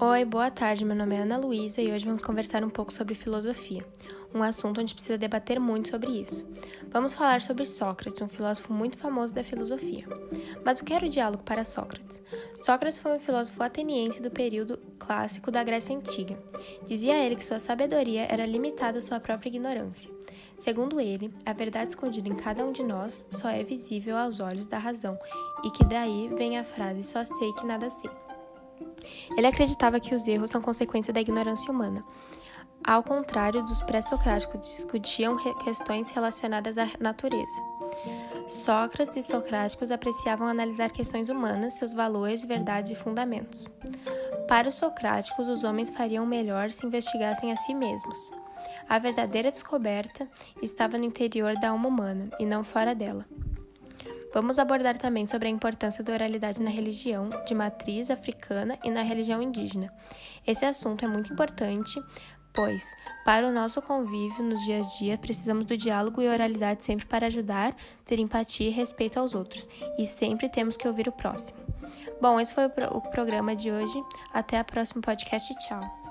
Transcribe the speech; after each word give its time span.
Oi, 0.00 0.24
boa 0.24 0.48
tarde. 0.48 0.84
Meu 0.84 0.94
nome 0.94 1.16
é 1.16 1.22
Ana 1.22 1.36
Luísa 1.36 1.82
e 1.82 1.90
hoje 1.90 2.06
vamos 2.06 2.22
conversar 2.22 2.62
um 2.62 2.70
pouco 2.70 2.92
sobre 2.92 3.16
filosofia, 3.16 3.84
um 4.32 4.44
assunto 4.44 4.80
onde 4.80 4.94
precisa 4.94 5.18
debater 5.18 5.58
muito 5.58 5.88
sobre 5.88 6.12
isso. 6.20 6.46
Vamos 6.88 7.14
falar 7.14 7.42
sobre 7.42 7.64
Sócrates, 7.64 8.22
um 8.22 8.28
filósofo 8.28 8.72
muito 8.72 8.96
famoso 8.96 9.34
da 9.34 9.42
filosofia. 9.42 10.06
Mas 10.64 10.78
o 10.78 10.84
que 10.84 10.92
era 10.94 11.04
o 11.04 11.08
diálogo 11.08 11.42
para 11.42 11.64
Sócrates? 11.64 12.22
Sócrates 12.62 13.00
foi 13.00 13.16
um 13.16 13.18
filósofo 13.18 13.60
ateniense 13.60 14.22
do 14.22 14.30
período 14.30 14.78
clássico 15.00 15.50
da 15.50 15.64
Grécia 15.64 15.96
Antiga. 15.96 16.38
Dizia 16.86 17.18
ele 17.18 17.34
que 17.34 17.44
sua 17.44 17.58
sabedoria 17.58 18.24
era 18.30 18.46
limitada 18.46 18.98
à 18.98 19.02
sua 19.02 19.18
própria 19.18 19.48
ignorância. 19.48 20.12
Segundo 20.56 21.00
ele, 21.00 21.34
a 21.44 21.52
verdade 21.52 21.88
escondida 21.88 22.28
em 22.28 22.36
cada 22.36 22.64
um 22.64 22.70
de 22.70 22.84
nós 22.84 23.26
só 23.32 23.48
é 23.48 23.64
visível 23.64 24.16
aos 24.16 24.38
olhos 24.38 24.66
da 24.66 24.78
razão, 24.78 25.18
e 25.64 25.72
que 25.72 25.84
daí 25.84 26.30
vem 26.36 26.56
a 26.56 26.62
frase 26.62 27.02
só 27.02 27.24
sei 27.24 27.52
que 27.54 27.66
nada 27.66 27.90
sei. 27.90 28.27
Ele 29.36 29.46
acreditava 29.46 30.00
que 30.00 30.14
os 30.14 30.26
erros 30.26 30.50
são 30.50 30.60
consequência 30.60 31.12
da 31.12 31.20
ignorância 31.20 31.70
humana. 31.70 32.04
Ao 32.84 33.02
contrário 33.02 33.62
dos 33.64 33.82
pré-socráticos, 33.82 34.60
discutiam 34.60 35.36
questões 35.58 36.10
relacionadas 36.10 36.78
à 36.78 36.88
natureza. 37.00 37.60
Sócrates 38.46 39.16
e 39.16 39.22
socráticos 39.22 39.90
apreciavam 39.90 40.46
analisar 40.46 40.90
questões 40.90 41.28
humanas, 41.28 41.74
seus 41.74 41.92
valores, 41.92 42.44
verdades 42.44 42.92
e 42.92 42.94
fundamentos. 42.94 43.70
Para 44.46 44.68
os 44.68 44.74
socráticos, 44.74 45.48
os 45.48 45.64
homens 45.64 45.90
fariam 45.90 46.24
melhor 46.24 46.70
se 46.72 46.86
investigassem 46.86 47.52
a 47.52 47.56
si 47.56 47.74
mesmos. 47.74 48.30
A 48.88 48.98
verdadeira 48.98 49.50
descoberta 49.50 50.26
estava 50.62 50.96
no 50.96 51.04
interior 51.04 51.54
da 51.56 51.70
alma 51.70 51.88
humana 51.88 52.30
e 52.38 52.46
não 52.46 52.64
fora 52.64 52.94
dela. 52.94 53.26
Vamos 54.32 54.58
abordar 54.58 54.98
também 54.98 55.26
sobre 55.26 55.48
a 55.48 55.50
importância 55.50 56.04
da 56.04 56.12
oralidade 56.12 56.62
na 56.62 56.70
religião 56.70 57.28
de 57.46 57.54
matriz 57.54 58.10
africana 58.10 58.78
e 58.84 58.90
na 58.90 59.02
religião 59.02 59.42
indígena. 59.42 59.92
Esse 60.46 60.64
assunto 60.64 61.04
é 61.04 61.08
muito 61.08 61.32
importante, 61.32 62.00
pois, 62.52 62.84
para 63.24 63.46
o 63.46 63.52
nosso 63.52 63.80
convívio 63.80 64.44
nos 64.44 64.64
dias 64.64 64.86
a 64.86 64.98
dia, 64.98 65.18
precisamos 65.18 65.64
do 65.64 65.76
diálogo 65.76 66.20
e 66.20 66.28
oralidade 66.28 66.84
sempre 66.84 67.06
para 67.06 67.26
ajudar, 67.26 67.74
ter 68.04 68.18
empatia 68.18 68.68
e 68.68 68.72
respeito 68.72 69.18
aos 69.18 69.34
outros, 69.34 69.68
e 69.98 70.06
sempre 70.06 70.48
temos 70.48 70.76
que 70.76 70.86
ouvir 70.86 71.08
o 71.08 71.12
próximo. 71.12 71.58
Bom, 72.20 72.38
esse 72.38 72.54
foi 72.54 72.66
o, 72.66 73.00
programa 73.00 73.54
de 73.56 73.70
hoje. 73.70 74.02
Até 74.32 74.58
a 74.58 74.64
próximo 74.64 75.00
podcast. 75.00 75.54
Tchau. 75.60 76.07